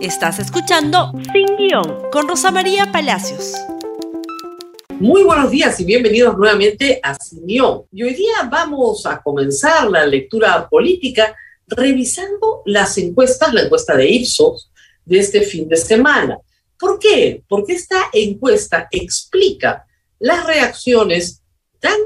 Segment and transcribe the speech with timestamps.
[0.00, 3.54] Estás escuchando Sin Guión con Rosa María Palacios.
[5.00, 7.82] Muy buenos días y bienvenidos nuevamente a Sin Guión.
[7.90, 11.34] Y hoy día vamos a comenzar la lectura política
[11.66, 14.70] revisando las encuestas, la encuesta de Ipsos
[15.04, 16.38] de este fin de semana.
[16.78, 17.42] ¿Por qué?
[17.48, 19.84] Porque esta encuesta explica
[20.20, 21.42] las reacciones
[21.80, 21.98] tan,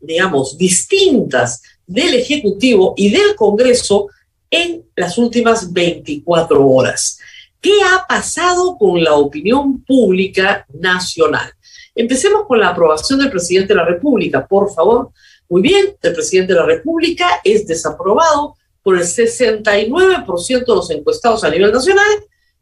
[0.00, 4.08] digamos, distintas del Ejecutivo y del Congreso
[4.50, 7.18] en las últimas 24 horas.
[7.60, 11.52] ¿Qué ha pasado con la opinión pública nacional?
[11.94, 15.10] Empecemos con la aprobación del presidente de la República, por favor.
[15.48, 21.42] Muy bien, el presidente de la República es desaprobado por el 69% de los encuestados
[21.42, 22.06] a nivel nacional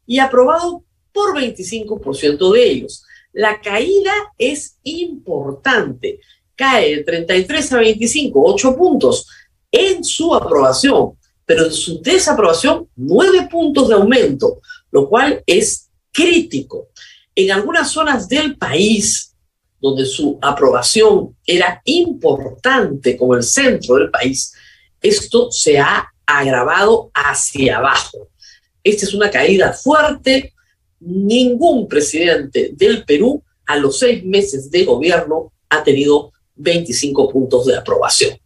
[0.07, 0.83] y aprobado
[1.13, 3.05] por 25% de ellos.
[3.33, 6.21] La caída es importante.
[6.55, 9.29] Cae de 33 a 25, 8 puntos
[9.71, 11.13] en su aprobación
[11.47, 14.61] pero en su desaprobación nueve puntos de aumento,
[14.91, 16.88] lo cual es crítico.
[17.35, 19.33] En algunas zonas del país,
[19.80, 24.53] donde su aprobación era importante como el centro del país,
[25.01, 28.29] esto se ha agravado hacia abajo.
[28.83, 30.53] Esta es una caída fuerte.
[30.99, 37.77] Ningún presidente del Perú a los seis meses de gobierno ha tenido 25 puntos de
[37.77, 38.37] aprobación.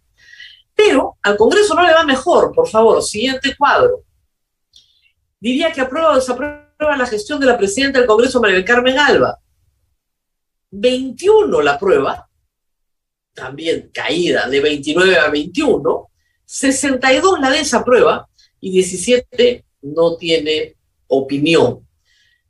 [0.83, 4.03] Pero al Congreso no le va mejor, por favor, siguiente cuadro.
[5.39, 9.39] Diría que aprueba o desaprueba la gestión de la presidenta del Congreso, María Carmen Alba.
[10.71, 12.31] 21 la prueba,
[13.35, 16.11] también caída de 29 a 21,
[16.47, 18.27] 62 la desaprueba
[18.59, 20.77] y 17 no tiene
[21.09, 21.87] opinión.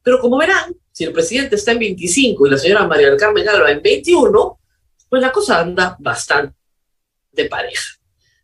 [0.05, 3.48] Pero como verán, si el presidente está en 25 y la señora María del Carmen
[3.48, 4.61] Alba en 21,
[5.08, 6.55] pues la cosa anda bastante
[7.51, 8.00] pareja.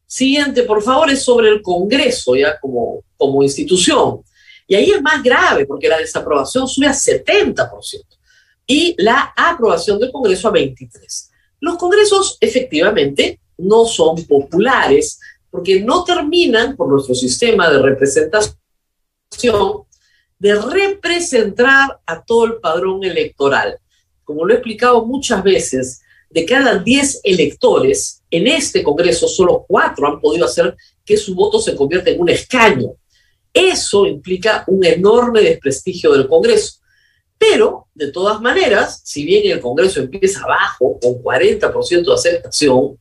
[0.06, 4.22] Siguiente, por favor, es sobre el Congreso, ya como, como institución.
[4.68, 7.70] Y ahí es más grave, porque la desaprobación sube a 70%
[8.66, 11.30] y la aprobación del Congreso a 23%.
[11.60, 15.18] Los congresos efectivamente no son populares
[15.50, 18.56] porque no terminan, por nuestro sistema de representación,
[20.38, 23.78] de representar a todo el padrón electoral.
[24.24, 30.06] Como lo he explicado muchas veces, de cada 10 electores, en este Congreso solo cuatro
[30.06, 32.94] han podido hacer que su voto se convierta en un escaño.
[33.52, 36.80] Eso implica un enorme desprestigio del Congreso.
[37.38, 42.98] Pero, de todas maneras, si bien el Congreso empieza abajo, con 40% de aceptación,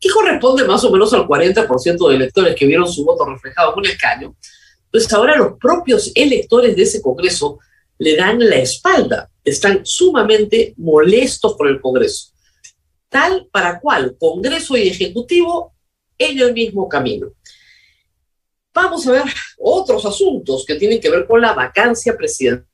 [0.00, 3.78] que corresponde más o menos al 40% de electores que vieron su voto reflejado en
[3.80, 4.36] un escaño,
[4.90, 7.58] pues ahora los propios electores de ese Congreso
[7.98, 12.32] le dan la espalda, están sumamente molestos por el Congreso
[13.08, 15.74] tal para cual Congreso y Ejecutivo
[16.18, 17.32] en el mismo camino.
[18.74, 19.22] Vamos a ver
[19.58, 22.66] otros asuntos que tienen que ver con la vacancia presidencial.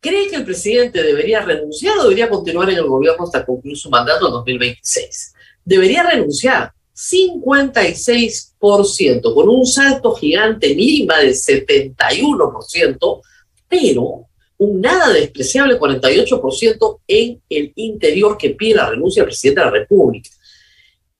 [0.00, 3.90] ¿Cree que el presidente debería renunciar o debería continuar en el gobierno hasta concluir su
[3.90, 5.34] mandato en 2026?
[5.64, 13.20] Debería renunciar 56%, con un salto gigante mínima de 71%,
[13.68, 14.28] pero
[14.58, 19.72] un nada despreciable 48% en el interior que pide la renuncia del presidente de la
[19.72, 20.30] República.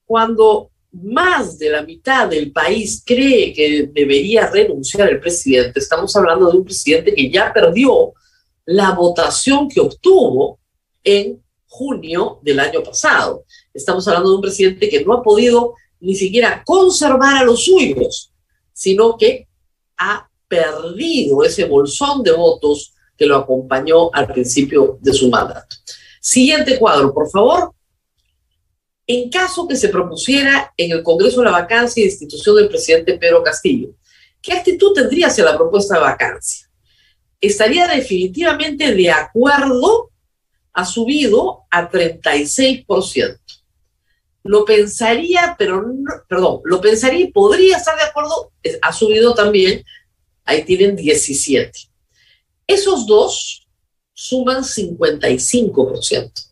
[0.05, 6.51] Cuando más de la mitad del país cree que debería renunciar el presidente, estamos hablando
[6.51, 8.13] de un presidente que ya perdió
[8.65, 10.59] la votación que obtuvo
[11.05, 13.45] en junio del año pasado.
[13.73, 18.33] Estamos hablando de un presidente que no ha podido ni siquiera conservar a los suyos,
[18.73, 19.47] sino que
[19.97, 25.77] ha perdido ese bolsón de votos que lo acompañó al principio de su mandato.
[26.21, 27.73] Siguiente cuadro, por favor.
[29.07, 33.43] En caso que se propusiera en el Congreso la vacancia y destitución del presidente Pedro
[33.43, 33.91] Castillo,
[34.41, 36.71] ¿qué actitud tendría hacia la propuesta de vacancia?
[37.41, 40.11] Estaría definitivamente de acuerdo,
[40.73, 43.39] ha subido a 36%.
[44.45, 45.85] Lo pensaría, pero
[46.29, 48.53] perdón, lo pensaría y podría estar de acuerdo,
[48.83, 49.85] ha subido también,
[50.45, 51.88] ahí tienen 17.
[52.69, 53.67] Esos dos
[54.13, 56.51] suman 55%.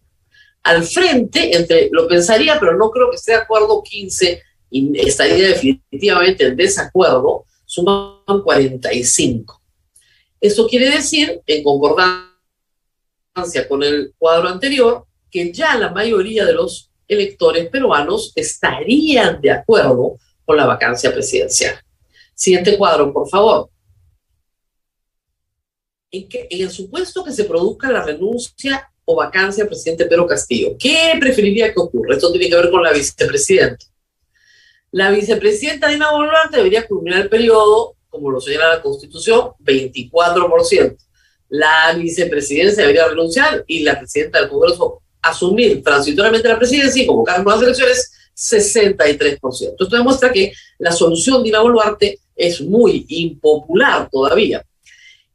[0.63, 5.49] Al frente, entre lo pensaría, pero no creo que esté de acuerdo 15 y estaría
[5.49, 9.63] definitivamente en desacuerdo, suman 45.
[10.41, 12.33] Eso quiere decir, en concordancia
[13.69, 20.19] con el cuadro anterior, que ya la mayoría de los electores peruanos estarían de acuerdo
[20.47, 21.79] con la vacancia presidencial.
[22.35, 23.71] Siguiente cuadro, por favor
[26.17, 31.13] en, el supuesto que se produzca la renuncia o vacancia del presidente Pedro Castillo, ¿qué
[31.21, 32.15] preferiría que ocurra?
[32.15, 33.85] Esto tiene que ver con la vicepresidenta.
[34.91, 40.97] La vicepresidenta Dina Boluarte debería culminar el periodo como lo señala la Constitución, 24%.
[41.51, 47.43] La vicepresidencia debería renunciar y la presidenta del Congreso asumir transitoriamente la presidencia y convocar
[47.43, 49.75] nuevas elecciones, 63%.
[49.79, 54.65] Esto demuestra que la solución de Ina Boluarte es muy impopular todavía.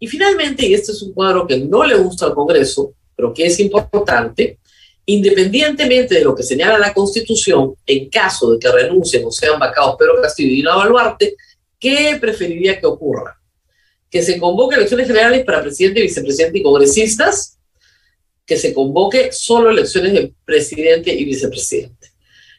[0.03, 3.45] Y finalmente, y este es un cuadro que no le gusta al Congreso, pero que
[3.45, 4.57] es importante,
[5.05, 9.97] independientemente de lo que señala la Constitución, en caso de que renuncien o sean vacados
[9.99, 11.35] Pedro Castillo y Dina Boluarte,
[11.79, 13.39] ¿qué preferiría que ocurra?
[14.09, 17.59] Que se convoque elecciones generales para presidente, vicepresidente y congresistas,
[18.43, 22.07] que se convoque solo elecciones de presidente y vicepresidente.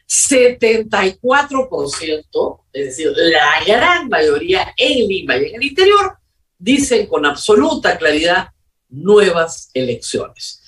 [0.07, 6.22] 74%, es decir, la gran mayoría en Lima y en el interior,
[6.63, 8.47] dicen con absoluta claridad
[8.87, 10.61] nuevas elecciones.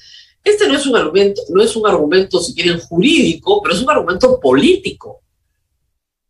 [0.44, 3.90] Este no es un argumento, no es un argumento, si quieren, jurídico, pero es un
[3.90, 5.22] argumento político.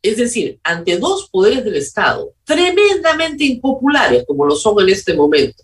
[0.02, 5.64] Es decir, ante dos poderes del Estado tremendamente impopulares, como lo son en este momento,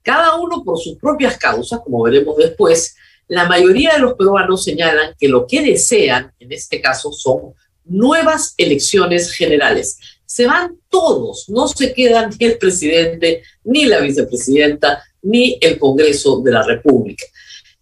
[0.00, 2.94] cada uno por sus propias causas, como veremos después,
[3.26, 7.54] la mayoría de los peruanos señalan que lo que desean, en este caso, son
[7.84, 9.98] nuevas elecciones generales.
[10.26, 16.40] Se van todos, no se quedan ni el presidente, ni la vicepresidenta, ni el Congreso
[16.40, 17.24] de la República.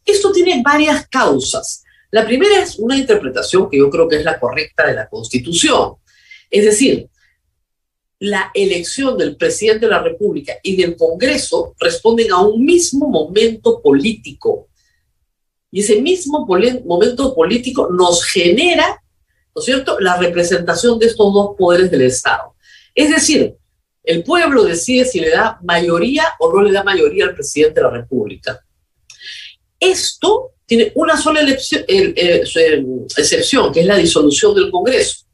[0.04, 1.84] Esto tiene varias causas.
[2.10, 5.94] La primera es una interpretación que yo creo que es la correcta de la Constitución.
[6.50, 7.08] Es decir,
[8.18, 13.80] la elección del presidente de la República y del Congreso responden a un mismo momento
[13.80, 14.68] político
[15.72, 16.46] y ese mismo
[16.84, 19.01] momento político nos genera,
[19.54, 22.54] ¿no es cierto?, la representación de estos dos poderes del Estado.
[22.94, 23.54] Es decir,
[24.02, 27.86] el pueblo decide si le da mayoría o no le da mayoría al presidente de
[27.86, 28.60] la República.
[29.78, 31.40] Esto tiene una sola
[33.16, 35.26] excepción, que es la disolución del Congreso,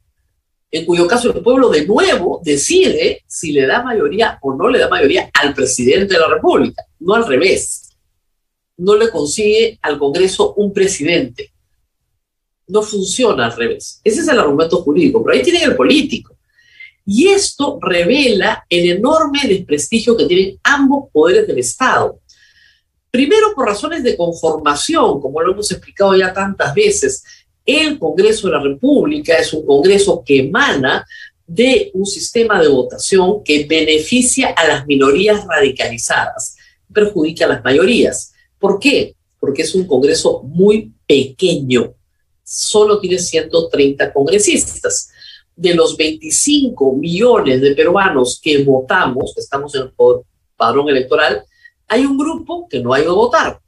[0.70, 4.78] en cuyo caso el pueblo de nuevo decide si le da mayoría o no le
[4.78, 7.88] da mayoría al presidente de la República, no al revés
[8.78, 11.52] no le consigue al Congreso un presidente.
[12.68, 14.00] No funciona al revés.
[14.04, 16.36] Ese es el argumento jurídico, pero ahí tienen el político.
[17.04, 22.20] Y esto revela el enorme desprestigio que tienen ambos poderes del Estado.
[23.10, 27.24] Primero, por razones de conformación, como lo hemos explicado ya tantas veces,
[27.64, 31.04] el Congreso de la República es un Congreso que emana
[31.46, 36.56] de un sistema de votación que beneficia a las minorías radicalizadas,
[36.92, 38.34] perjudica a las mayorías.
[38.58, 39.16] ¿Por qué?
[39.40, 41.94] Porque es un Congreso muy pequeño.
[42.48, 45.10] Solo tiene 130 congresistas.
[45.54, 49.92] De los 25 millones de peruanos que votamos, estamos en el
[50.56, 51.44] padrón electoral,
[51.88, 53.60] hay un grupo que no ha ido a votar,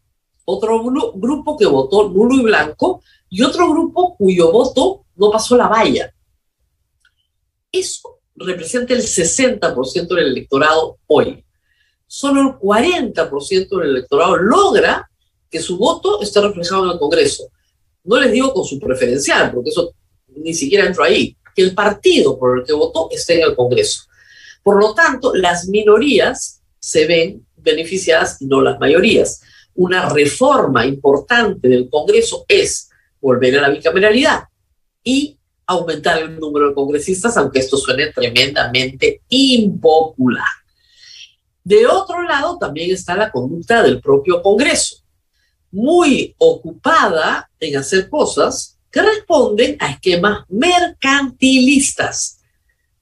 [0.44, 0.82] otro
[1.15, 6.12] grupo que votó nulo y blanco y otro grupo cuyo voto no pasó la valla.
[7.73, 11.44] Eso representa el 60% del electorado hoy
[12.11, 15.09] solo el 40% del electorado logra
[15.49, 17.44] que su voto esté reflejado en el Congreso.
[18.05, 19.94] No les digo con su preferencial, porque eso
[20.37, 24.05] ni siquiera entró ahí, que el partido por el que votó esté en el Congreso.
[24.62, 29.43] Por lo tanto, las minorías se ven beneficiadas y no las mayorías.
[29.75, 34.44] Una reforma importante del Congreso es volver a la bicameralidad
[35.05, 40.49] y aumentar el número de congresistas, aunque esto suene tremendamente impopular.
[41.62, 45.00] De otro lado, también está la conducta del propio Congreso,
[45.71, 52.41] muy ocupada en hacer cosas que responden a esquemas mercantilistas.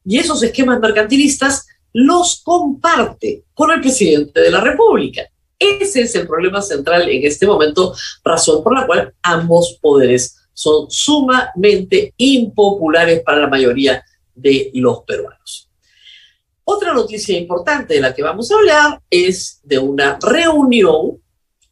[0.04, 5.22] Y esos esquemas mercantilistas los comparte con el presidente de la República.
[5.58, 10.90] Ese es el problema central en este momento, razón por la cual ambos poderes son
[10.90, 15.68] sumamente impopulares para la mayoría de los peruanos.
[16.64, 21.20] Otra noticia importante de la que vamos a hablar es de una reunión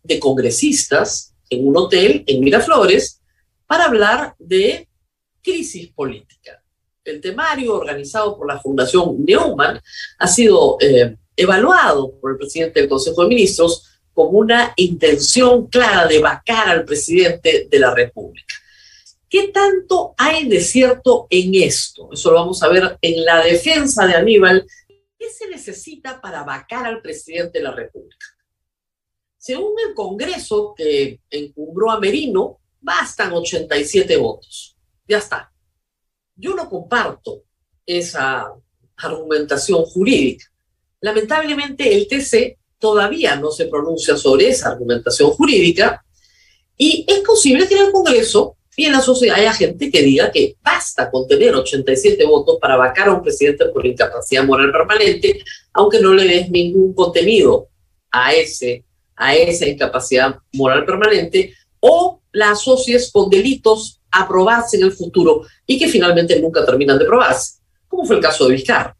[0.06, 3.20] de congresistas en un hotel en Miraflores
[3.66, 4.88] para hablar de
[5.42, 6.62] crisis política.
[7.04, 9.80] El temario organizado por la Fundación Neumann
[10.18, 16.06] ha sido eh, evaluado por el presidente del Consejo de Ministros como una intención clara
[16.06, 18.54] de vacar al presidente de la República.
[19.28, 22.08] ¿Qué tanto hay de cierto en esto?
[22.12, 24.66] Eso lo vamos a ver en la defensa de Aníbal
[25.18, 28.26] ¿Qué se necesita para vacar al presidente de la República?
[29.46, 34.76] Según el Congreso que encumbró a Merino, bastan 87 votos.
[35.06, 35.52] Ya está.
[36.34, 37.44] Yo no comparto
[37.86, 38.52] esa
[38.96, 40.46] argumentación jurídica.
[41.00, 46.04] Lamentablemente el TC todavía no se pronuncia sobre esa argumentación jurídica
[46.76, 50.32] y es posible que en el Congreso y en la sociedad hay gente que diga
[50.32, 55.38] que basta con tener 87 votos para vacar a un presidente por incapacidad moral permanente,
[55.72, 57.68] aunque no le des ningún contenido
[58.10, 58.85] a, ese,
[59.16, 65.42] a esa incapacidad moral permanente, o la asocies con delitos a probarse en el futuro
[65.66, 68.96] y que finalmente nunca terminan de probarse, como fue el caso de Vizcarra.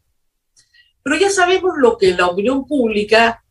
[1.03, 3.43] Pero ya sabemos lo que la opinión pública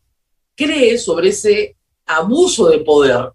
[0.54, 3.30] cree sobre ese abuso de poder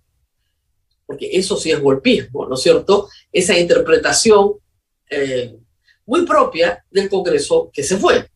[1.11, 3.09] porque eso sí es golpismo, ¿no es cierto?
[3.33, 4.53] Esa interpretación
[5.09, 5.57] eh,
[6.05, 8.29] muy propia del Congreso que se fue.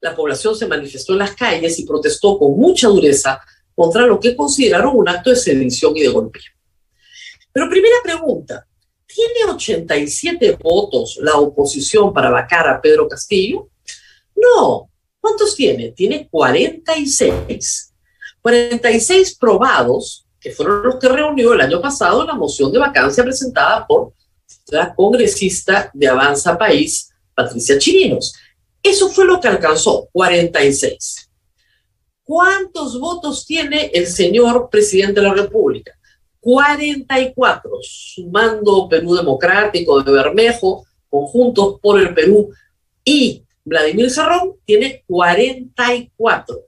[0.00, 3.40] La población se manifestó en las calles y protestó con mucha dureza
[3.82, 6.54] contra lo que consideraron un acto de sedición y de golpismo.
[7.52, 8.64] Pero primera pregunta,
[9.04, 13.68] ¿tiene 87 votos la oposición para vacar a Pedro Castillo?
[14.36, 14.88] No.
[15.20, 15.90] ¿Cuántos tiene?
[15.90, 17.92] Tiene 46.
[18.40, 23.84] 46 probados que fueron los que reunió el año pasado la moción de vacancia presentada
[23.84, 24.12] por
[24.68, 28.32] la congresista de Avanza País, Patricia Chirinos.
[28.80, 31.21] Eso fue lo que alcanzó, 46.
[32.32, 35.92] ¿Cuántos votos tiene el señor presidente de la República?
[36.40, 42.50] 44, sumando Perú Democrático de Bermejo, Conjuntos por el Perú
[43.04, 46.58] y Vladimir Serrón, tiene 44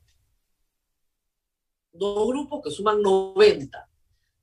[1.93, 3.89] dos grupos que suman 90.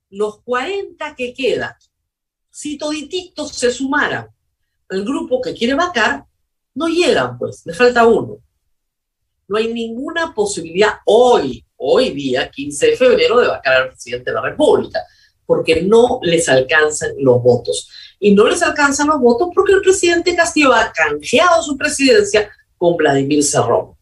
[0.10, 1.76] Los 40 que quedan,
[2.50, 4.28] si todititos se sumaran
[4.90, 6.26] al grupo que quiere vacar,
[6.74, 8.40] no llegan, pues, le falta uno.
[9.52, 14.36] No hay ninguna posibilidad hoy, hoy día, 15 de febrero, de vacar al presidente de
[14.36, 15.02] la República,
[15.46, 17.90] porque no les alcanzan los votos.
[18.18, 22.96] Y no les alcanzan los votos porque el presidente Castillo ha canjeado su presidencia con
[22.96, 23.94] Vladimir Cerrón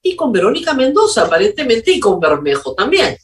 [0.00, 3.14] y con Verónica Mendoza, aparentemente, y con Bermejo también.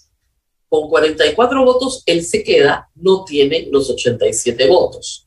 [0.68, 5.26] Con 44 votos, él se queda, no tiene los 87 votos.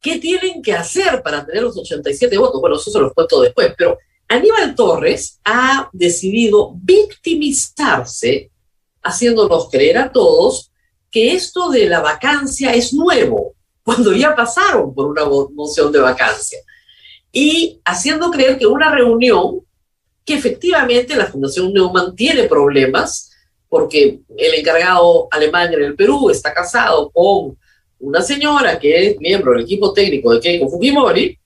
[0.00, 2.60] ¿Qué tienen que hacer para tener los 87 votos?
[2.60, 3.98] Bueno, eso se los cuento después, pero
[4.30, 8.52] Aníbal Torres ha decidido victimizarse,
[9.02, 10.70] haciéndonos creer a todos
[11.10, 16.60] que esto de la vacancia es nuevo, cuando ya pasaron por una moción de vacancia,
[17.32, 19.62] y haciendo creer que una reunión
[20.24, 23.32] que efectivamente la Fundación Neumann tiene problemas
[23.68, 27.58] porque el encargado alemán en el Perú está casado con
[27.98, 31.36] una señora que es miembro del equipo técnico de Keiko Fujimori,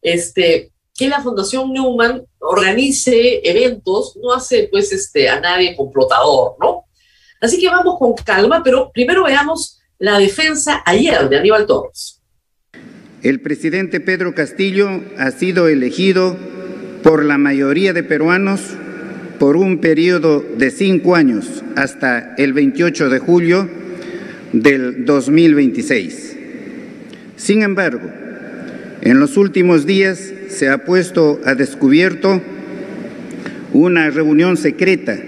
[0.00, 6.84] este, que la Fundación Neumann organice eventos, no hace pues este, a nadie complotador, ¿no?
[7.40, 12.20] Así que vamos con calma, pero primero veamos la defensa ayer de Aníbal Torres.
[13.22, 16.36] El presidente Pedro Castillo ha sido elegido
[17.02, 18.60] por la mayoría de peruanos
[19.38, 23.68] por un periodo de cinco años hasta el 28 de julio
[24.52, 26.36] del 2026.
[27.36, 28.10] Sin embargo,
[29.00, 32.40] en los últimos días se ha puesto a descubierto
[33.72, 35.18] una reunión secreta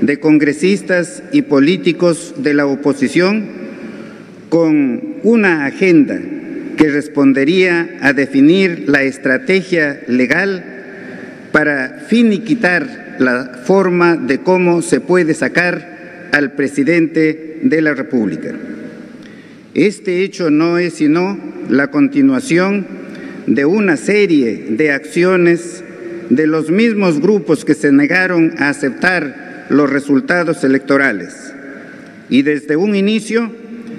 [0.00, 3.44] de congresistas y políticos de la oposición
[4.48, 6.18] con una agenda
[6.76, 10.64] que respondería a definir la estrategia legal
[11.52, 18.54] para finiquitar la forma de cómo se puede sacar al presidente de la República.
[19.74, 22.86] Este hecho no es sino la continuación
[23.46, 25.82] de una serie de acciones
[26.28, 31.54] de los mismos grupos que se negaron a aceptar los resultados electorales
[32.28, 33.50] y desde un inicio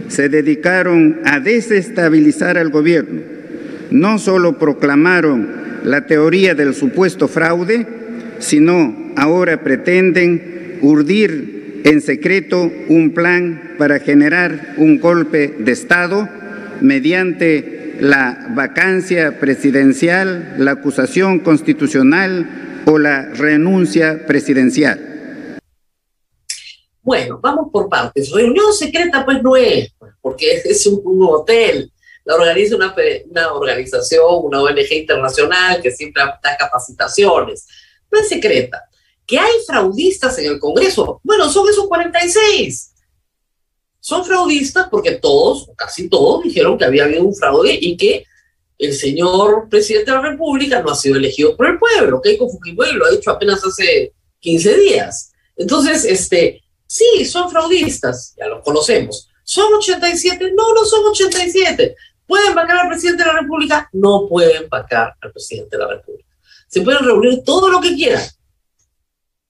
[0.08, 3.22] se dedicaron a desestabilizar al gobierno.
[3.92, 5.50] No solo proclamaron
[5.84, 7.86] la teoría del supuesto fraude,
[8.40, 16.30] sino ahora pretenden urdir en secreto un plan para generar un golpe de Estado
[16.82, 25.60] mediante la vacancia presidencial, la acusación constitucional o la renuncia presidencial.
[27.04, 28.32] Bueno, vamos por partes.
[28.32, 31.92] Reunión secreta pues no es, porque es un, un hotel
[32.24, 32.96] la organiza una,
[33.30, 37.68] una organización, una ONG internacional que siempre da capacitaciones.
[38.12, 38.84] No es secreta.
[39.26, 41.20] Que hay fraudistas en el Congreso.
[41.24, 42.91] Bueno, son esos 46.
[44.02, 48.26] Son fraudistas porque todos, casi todos, dijeron que había habido un fraude y que
[48.80, 52.20] el señor presidente de la República no ha sido elegido por el pueblo.
[52.20, 55.32] Keiko Fujimori lo ha dicho apenas hace 15 días.
[55.56, 59.30] Entonces, este, sí, son fraudistas, ya los conocemos.
[59.44, 60.52] ¿Son 87?
[60.56, 61.96] No, no son 87.
[62.26, 63.88] ¿Pueden vacar al presidente de la República?
[63.94, 66.30] No pueden vacar al presidente de la República.
[66.68, 68.24] Se pueden reunir todo lo que quieran,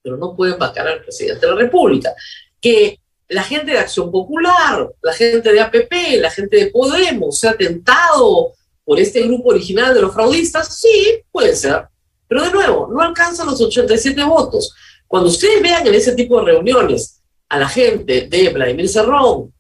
[0.02, 2.14] pero no pueden vacar al presidente de la República.
[2.60, 3.00] Que
[3.32, 7.56] la gente de Acción Popular, la gente de APP, la gente de Podemos se ha
[7.56, 8.52] tentado
[8.84, 11.88] por este grupo original de los fraudistas, sí, puede ser.
[12.28, 14.76] Pero de nuevo, no alcanzan los 87 votos.
[15.08, 19.54] Cuando ustedes vean en ese tipo de reuniones a la gente de Vladimir Cerrón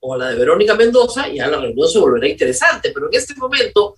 [0.00, 2.92] o la de Verónica Mendoza, ya la reunión se volverá interesante.
[2.94, 3.96] Pero en este momento,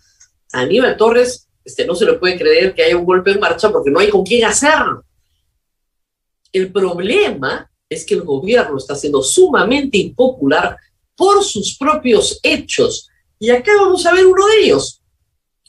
[0.52, 3.70] a Aníbal Torres este, no se le puede creer que haya un golpe en marcha
[3.70, 5.04] porque no hay con quién hacerlo.
[6.52, 10.76] El problema es que el gobierno está siendo sumamente impopular
[11.16, 13.08] por sus propios hechos.
[13.38, 15.00] Y acá vamos a ver uno de ellos.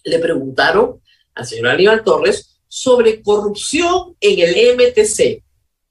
[0.03, 1.01] Le preguntaron
[1.33, 5.43] al señor Aníbal Torres sobre corrupción en el MTC.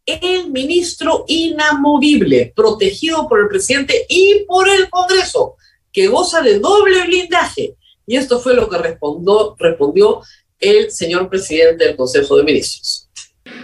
[0.06, 5.56] El ministro inamovible, protegido por el presidente y por el Congreso,
[5.92, 7.74] que goza de doble blindaje.
[8.06, 10.20] Y esto fue lo que respondió, respondió
[10.60, 13.03] el señor presidente del Consejo de Ministros.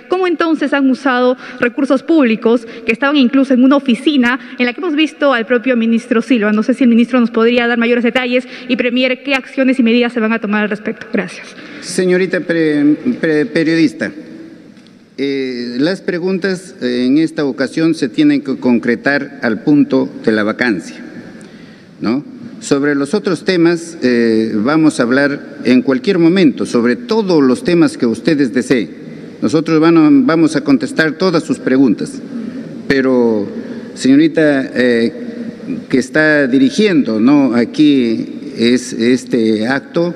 [0.08, 4.80] ¿Cómo entonces han usado recursos públicos que estaban incluso en una oficina en la que
[4.80, 6.52] hemos visto al propio ministro Silva?
[6.52, 9.82] No sé si el ministro nos podría dar mayores detalles y Premier, qué acciones y
[9.82, 11.06] medidas se van a tomar al respecto.
[11.12, 11.56] Gracias.
[11.80, 14.12] Señorita periodista,
[15.16, 20.42] eh, las preguntas eh, en esta ocasión se tienen que concretar al punto de la
[20.42, 20.96] vacancia,
[22.00, 22.22] ¿no?
[22.60, 27.96] Sobre los otros temas eh, vamos a hablar en cualquier momento, sobre todos los temas
[27.96, 28.99] que ustedes deseen.
[29.42, 32.12] Nosotros vamos a contestar todas sus preguntas,
[32.86, 33.46] pero
[33.94, 35.12] señorita eh,
[35.88, 37.18] que está dirigiendo
[37.54, 40.14] aquí es este acto,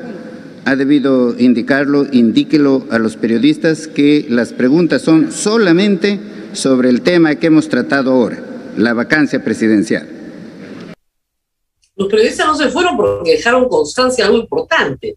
[0.67, 6.19] ha debido indicarlo, indíquelo a los periodistas que las preguntas son solamente
[6.53, 8.45] sobre el tema que hemos tratado ahora,
[8.77, 10.07] la vacancia presidencial.
[11.97, 15.17] Los periodistas no se fueron porque dejaron constancia algo importante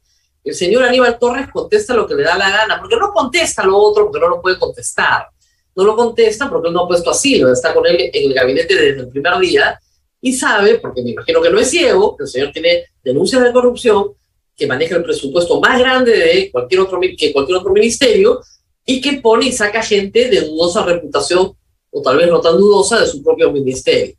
[0.50, 3.78] el señor Aníbal Torres contesta lo que le da la gana, porque no contesta lo
[3.78, 5.28] otro, porque no lo puede contestar.
[5.76, 8.76] No lo contesta porque él no ha puesto asilo, está con él en el gabinete
[8.76, 9.80] desde el primer día
[10.22, 13.54] y sabe, porque me imagino que no es ciego, que el señor tiene denuncias de
[13.54, 14.14] corrupción,
[14.56, 18.42] que maneja el presupuesto más grande de cualquier otro, que cualquier otro ministerio
[18.86, 21.54] y que pone y saca gente de dudosa reputación,
[21.92, 24.16] o tal vez no tan dudosa, de su propio ministerio.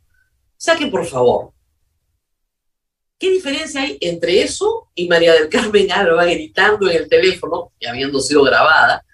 [0.57, 1.49] O por favor,
[3.19, 7.85] ¿Qué diferencia hay entre eso y María del Carmen Alba gritando en el teléfono, y
[7.85, 9.05] habiendo sido grabada,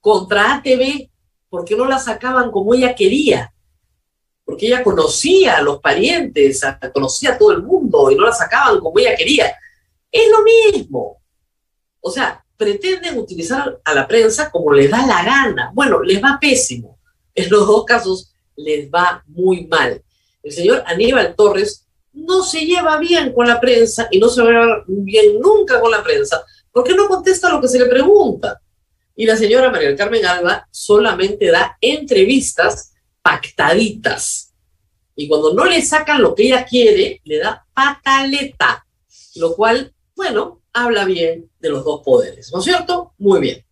[0.00, 1.10] contra ATV?
[1.48, 3.52] porque no la sacaban como ella quería?
[4.44, 6.60] Porque ella conocía a los parientes,
[6.92, 9.54] conocía a todo el mundo y no la sacaban como ella quería.
[10.10, 11.22] Es lo mismo.
[12.00, 15.70] O sea, pretenden utilizar a la prensa como les da la gana.
[15.74, 16.98] Bueno, les va pésimo.
[17.34, 20.02] En los dos casos les va muy mal.
[20.42, 21.86] El señor Aníbal Torres
[22.26, 26.02] no se lleva bien con la prensa y no se va bien nunca con la
[26.02, 28.60] prensa porque no contesta lo que se le pregunta.
[29.16, 34.54] Y la señora María Carmen Alba solamente da entrevistas pactaditas.
[35.16, 38.86] Y cuando no le sacan lo que ella quiere, le da pataleta,
[39.34, 43.12] lo cual, bueno, habla bien de los dos poderes, ¿no es cierto?
[43.18, 43.64] Muy bien.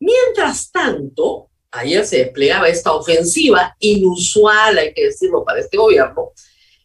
[0.00, 6.32] Mientras tanto, ayer se desplegaba esta ofensiva inusual, hay que decirlo, para este gobierno,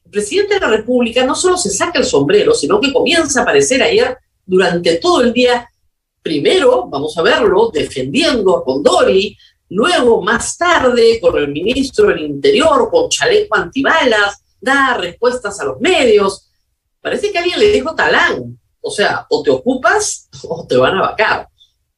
[0.07, 3.43] el presidente de la República no solo se saca el sombrero, sino que comienza a
[3.43, 5.69] aparecer ayer durante todo el día,
[6.21, 9.37] primero, vamos a verlo, defendiendo a Condori,
[9.69, 15.81] luego más tarde con el ministro del Interior, con chaleco antibalas, da respuestas a los
[15.81, 16.49] medios.
[17.01, 21.01] Parece que alguien le dijo talán, o sea, o te ocupas o te van a
[21.01, 21.49] vacar.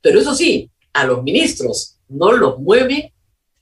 [0.01, 3.13] Pero eso sí, a los ministros no los mueve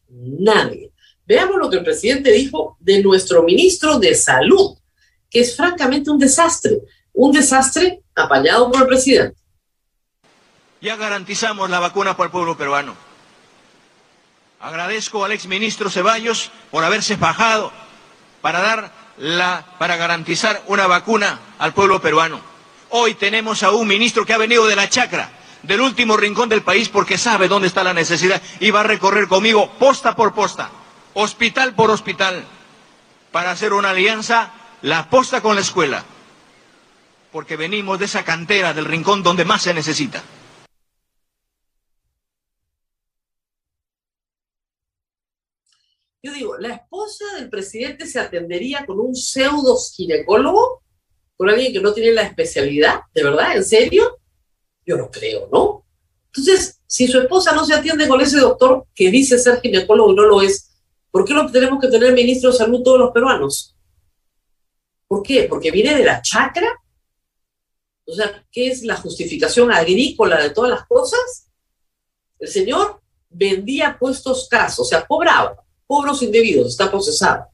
[0.08, 0.94] nadie.
[1.28, 4.78] Veamos lo que el presidente dijo de nuestro ministro de Salud,
[5.30, 6.80] que es francamente un desastre,
[7.12, 9.38] un desastre apañado por el presidente.
[10.80, 12.96] Ya garantizamos la vacuna para el pueblo peruano.
[14.62, 17.74] Agradezco al exministro Ceballos por haberse bajado
[18.42, 22.40] para dar la para garantizar una vacuna al pueblo peruano.
[22.90, 25.30] Hoy tenemos a un ministro que ha venido de la chacra,
[25.62, 29.28] del último rincón del país porque sabe dónde está la necesidad y va a recorrer
[29.28, 30.72] conmigo posta por posta
[31.20, 32.46] hospital por hospital,
[33.32, 34.54] para hacer una alianza,
[34.84, 36.06] la aposta con la escuela,
[37.32, 40.24] porque venimos de esa cantera del rincón donde más se necesita.
[46.22, 50.84] Yo digo, ¿la esposa del presidente se atendería con un pseudo ginecólogo?
[51.36, 53.02] ¿Con alguien que no tiene la especialidad?
[53.16, 53.56] ¿De verdad?
[53.56, 54.20] ¿En serio?
[54.86, 55.84] Yo no creo, ¿no?
[56.28, 60.16] Entonces, si su esposa no se atiende con ese doctor que dice ser ginecólogo y
[60.16, 60.67] no lo es,
[61.18, 63.76] ¿Por qué no tenemos que tener ministro de salud todos los peruanos?
[65.08, 65.48] ¿Por qué?
[65.50, 66.68] ¿Porque viene de la chacra?
[68.06, 71.50] O sea, ¿qué es la justificación agrícola de todas las cosas?
[72.38, 73.02] El señor
[73.32, 75.56] vendía puestos casos, o sea, cobraba,
[75.88, 77.48] cobros indebidos, está procesado.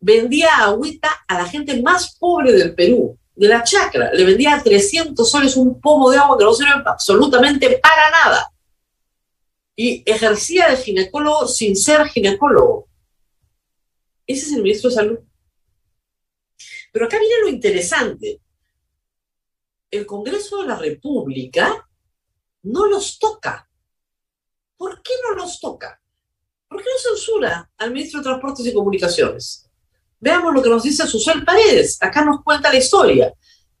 [0.00, 4.12] vendía agüita a la gente más pobre del Perú, de la chacra.
[4.12, 8.52] Le vendía a 300 soles un pomo de agua que no sirve absolutamente para nada.
[9.76, 12.88] Y ejercía de ginecólogo sin ser ginecólogo.
[14.26, 15.18] Ese es el ministro de Salud.
[16.92, 18.40] Pero acá viene lo interesante.
[19.90, 21.86] El Congreso de la República
[22.62, 23.68] no los toca.
[24.76, 26.00] ¿Por qué no los toca?
[26.68, 29.68] ¿Por qué no censura al ministro de Transportes y Comunicaciones?
[30.18, 31.98] Veamos lo que nos dice Susel Paredes.
[32.00, 33.32] Acá nos cuenta la historia.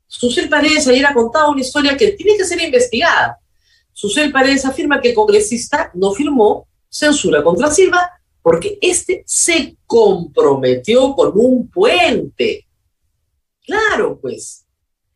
[0.06, 3.38] Susel Paredes ayer ha contado una historia que tiene que ser investigada.
[3.96, 8.10] Susel Paredes afirma que el congresista no firmó censura contra Silva
[8.42, 12.68] porque este se comprometió con un puente.
[13.64, 14.66] Claro, pues.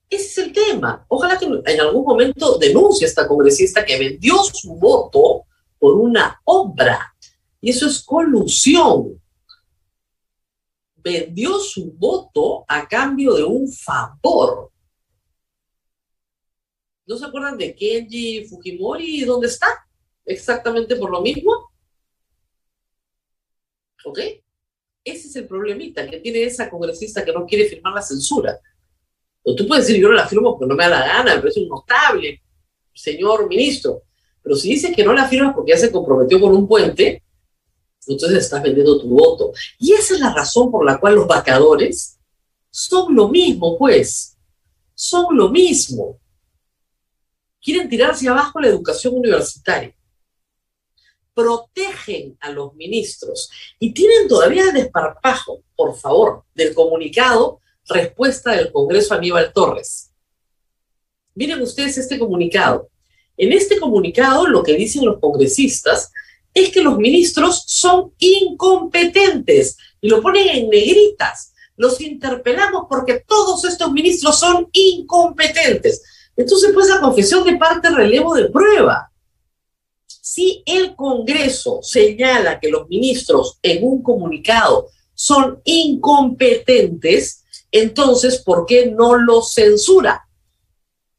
[0.08, 1.04] Ese es el tema.
[1.08, 5.44] Ojalá que en algún momento denuncie a esta congresista que vendió su voto
[5.78, 7.14] por una obra.
[7.60, 9.20] Y eso es colusión.
[10.96, 14.69] Vendió su voto a cambio de un favor.
[17.10, 19.24] ¿No se acuerdan de Kenji Fujimori?
[19.24, 19.66] ¿Dónde está?
[20.24, 21.72] Exactamente por lo mismo.
[24.04, 24.20] ¿Ok?
[25.02, 28.60] Ese es el problemita que tiene esa congresista que no quiere firmar la censura.
[29.42, 31.48] O tú puedes decir, yo no la firmo porque no me da la gana, pero
[31.48, 32.42] es un notable,
[32.94, 34.04] señor ministro.
[34.40, 37.24] Pero si dices que no la firmas porque ya se comprometió con un puente,
[38.06, 39.50] entonces estás vendiendo tu voto.
[39.80, 42.20] Y esa es la razón por la cual los vacadores
[42.70, 44.38] son lo mismo, pues.
[44.94, 46.20] Son lo mismo.
[47.62, 49.94] Quieren tirarse abajo la educación universitaria.
[51.34, 58.72] Protegen a los ministros y tienen todavía el desparpajo, por favor, del comunicado respuesta del
[58.72, 60.10] Congreso Aníbal Torres.
[61.34, 62.88] Miren ustedes este comunicado.
[63.36, 66.12] En este comunicado lo que dicen los congresistas
[66.52, 71.52] es que los ministros son incompetentes y lo ponen en negritas.
[71.76, 76.02] Los interpelamos porque todos estos ministros son incompetentes.
[76.36, 79.10] Entonces, pues la confesión de parte relevo de prueba.
[80.06, 88.86] Si el Congreso señala que los ministros en un comunicado son incompetentes, entonces, ¿por qué
[88.86, 90.26] no lo censura?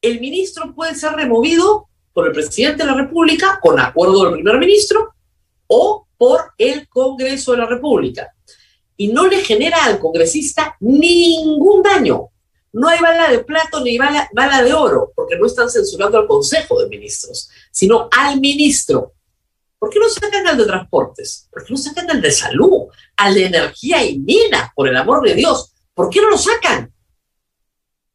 [0.01, 4.57] El ministro puede ser removido por el presidente de la República con acuerdo del primer
[4.57, 5.13] ministro
[5.67, 8.33] o por el Congreso de la República.
[8.97, 12.30] Y no le genera al congresista ningún daño.
[12.73, 14.29] No hay bala de plato ni bala,
[14.63, 19.13] de oro, porque no están censurando al Consejo de Ministros, sino al ministro.
[19.77, 21.49] ¿Por qué no sacan al de transportes?
[21.51, 22.87] ¿Por qué no sacan al de salud?
[23.17, 25.73] Al de energía y minas, por el amor de Dios.
[25.93, 26.93] ¿Por qué no lo sacan?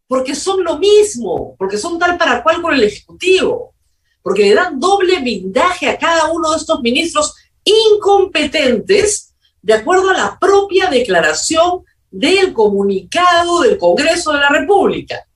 [0.06, 3.74] Porque son lo mismo, porque son tal para cual con el Ejecutivo,
[4.22, 10.16] porque le dan doble blindaje a cada uno de estos ministros incompetentes de acuerdo a
[10.16, 11.84] la propia declaración
[12.18, 15.26] del comunicado del Congreso de la República.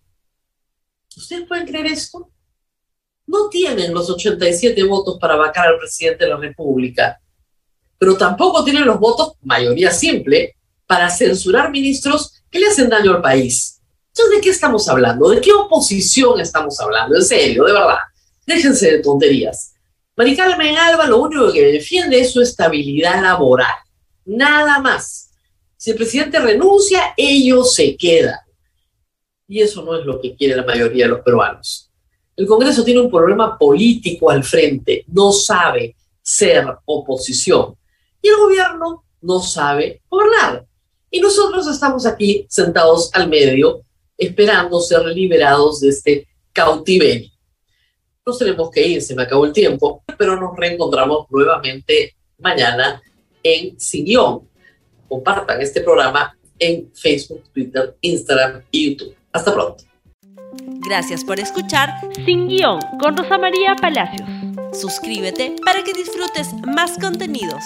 [1.15, 2.31] ¿Ustedes pueden creer esto?
[3.27, 7.21] No tienen los 87 votos para vacar al presidente de la República,
[7.99, 13.23] pero tampoco tienen los votos, mayoría simple, para censurar ministros que le hacen daño al
[13.23, 13.81] país.
[14.09, 15.29] Entonces, ¿de qué estamos hablando?
[15.29, 17.15] ¿De qué oposición estamos hablando?
[17.15, 17.99] En serio, de verdad.
[18.47, 19.75] Déjense de tonterías.
[20.17, 23.75] Mari Carmen Alba lo único que defiende es su estabilidad laboral.
[24.25, 25.30] Nada más.
[25.81, 28.37] Si el presidente renuncia, ellos se quedan.
[29.49, 31.91] Y eso no es lo que quiere la mayoría de los peruanos.
[32.37, 37.77] El Congreso tiene un problema político al frente, no sabe ser oposición.
[38.21, 40.67] Y el gobierno no sabe gobernar.
[41.11, 43.81] Y nosotros estamos aquí sentados al medio,
[44.19, 47.31] esperando ser liberados de este cautiverio.
[48.27, 53.01] Nos tenemos que ir, se me acabó el tiempo, pero nos reencontramos nuevamente mañana
[53.43, 54.05] en Sin
[55.11, 59.15] Compartan este programa en Facebook, Twitter, Instagram y YouTube.
[59.33, 59.85] Hasta pronto.
[60.89, 61.91] Gracias por escuchar
[62.25, 64.29] Sin Guión con Rosa María Palacios.
[64.73, 67.65] Suscríbete para que disfrutes más contenidos.